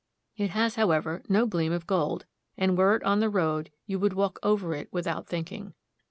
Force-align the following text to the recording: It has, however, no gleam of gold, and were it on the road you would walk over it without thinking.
It 0.35 0.49
has, 0.49 0.77
however, 0.77 1.21
no 1.29 1.45
gleam 1.45 1.71
of 1.71 1.85
gold, 1.85 2.25
and 2.57 2.75
were 2.75 2.95
it 2.95 3.03
on 3.03 3.19
the 3.19 3.29
road 3.29 3.69
you 3.85 3.99
would 3.99 4.13
walk 4.13 4.39
over 4.41 4.73
it 4.73 4.91
without 4.91 5.27
thinking. 5.27 5.75